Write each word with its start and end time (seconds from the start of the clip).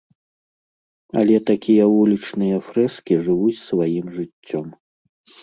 Але 1.21 1.35
такія 1.49 1.85
вулічныя 1.95 2.57
фрэскі 2.71 3.13
жывуць 3.27 3.61
сваім 3.67 4.11
жыццём. 4.17 4.67